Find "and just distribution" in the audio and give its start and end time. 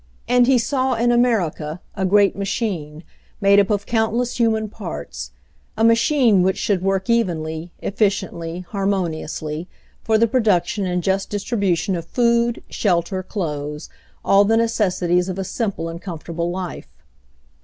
10.87-11.95